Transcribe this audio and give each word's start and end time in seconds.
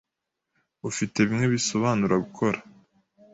Ufite 0.89 1.17
bimwe 1.27 1.45
bisobanura 1.53 2.15
gukora. 2.25 2.59